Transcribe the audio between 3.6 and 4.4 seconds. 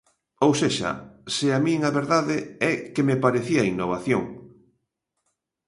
innovación.